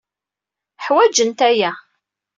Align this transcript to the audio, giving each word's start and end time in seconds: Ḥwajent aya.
Ḥwajent 0.85 1.39
aya. 1.49 1.71